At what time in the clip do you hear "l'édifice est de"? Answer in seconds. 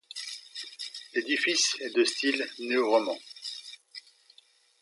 1.13-2.03